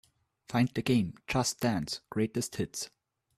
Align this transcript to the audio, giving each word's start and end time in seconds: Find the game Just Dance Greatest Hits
Find 0.49 0.67
the 0.69 0.81
game 0.81 1.13
Just 1.27 1.59
Dance 1.59 2.01
Greatest 2.09 2.55
Hits 2.55 2.89